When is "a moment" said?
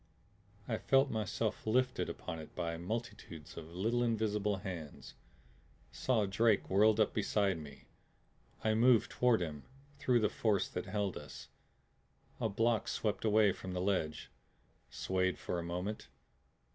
15.59-16.07